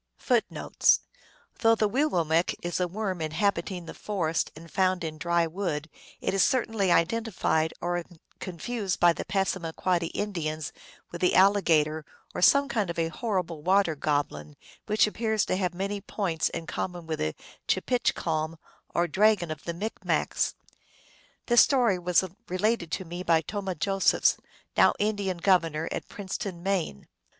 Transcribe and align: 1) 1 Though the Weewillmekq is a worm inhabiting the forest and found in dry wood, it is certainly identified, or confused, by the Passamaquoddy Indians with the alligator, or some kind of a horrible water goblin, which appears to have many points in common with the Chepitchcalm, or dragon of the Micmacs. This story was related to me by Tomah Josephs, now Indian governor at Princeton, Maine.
1) 0.27 0.41
1 0.49 0.69
Though 1.59 1.75
the 1.75 1.87
Weewillmekq 1.87 2.55
is 2.63 2.79
a 2.79 2.87
worm 2.87 3.21
inhabiting 3.21 3.85
the 3.85 3.93
forest 3.93 4.51
and 4.55 4.71
found 4.71 5.03
in 5.03 5.19
dry 5.19 5.45
wood, 5.45 5.91
it 6.19 6.33
is 6.33 6.41
certainly 6.41 6.91
identified, 6.91 7.71
or 7.81 8.03
confused, 8.39 8.99
by 8.99 9.13
the 9.13 9.23
Passamaquoddy 9.25 10.07
Indians 10.07 10.73
with 11.11 11.21
the 11.21 11.35
alligator, 11.35 12.03
or 12.33 12.41
some 12.41 12.67
kind 12.67 12.89
of 12.89 12.97
a 12.97 13.09
horrible 13.09 13.61
water 13.61 13.93
goblin, 13.95 14.55
which 14.87 15.05
appears 15.05 15.45
to 15.45 15.55
have 15.55 15.75
many 15.75 16.01
points 16.01 16.49
in 16.49 16.65
common 16.65 17.05
with 17.05 17.19
the 17.19 17.35
Chepitchcalm, 17.67 18.57
or 18.95 19.07
dragon 19.07 19.51
of 19.51 19.65
the 19.65 19.73
Micmacs. 19.75 20.55
This 21.45 21.61
story 21.61 21.99
was 21.99 22.23
related 22.47 22.91
to 22.93 23.05
me 23.05 23.21
by 23.21 23.41
Tomah 23.41 23.75
Josephs, 23.75 24.37
now 24.75 24.95
Indian 24.97 25.37
governor 25.37 25.87
at 25.91 26.07
Princeton, 26.09 26.63
Maine. 26.63 27.07